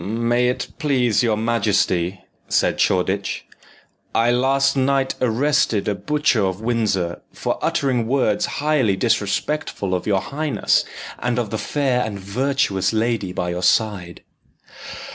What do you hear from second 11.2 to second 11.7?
of the